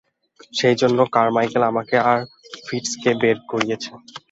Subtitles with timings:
[0.53, 2.19] সেজন্যই কারমাইকেল আমাকে আর
[2.65, 3.91] ফিটজকে বের করিয়েছে।